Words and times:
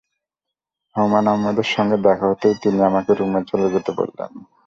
হুমায়ূন 0.95 1.27
আহমেদের 1.27 1.67
সঙ্গে 1.67 1.97
দেখা 1.97 2.25
হতেই 2.29 2.55
তিনি 2.61 2.79
আমাকে 2.83 3.11
রুমে 3.13 3.41
চলে 3.47 3.67
যেতে 3.73 3.91
বললেন। 3.97 4.31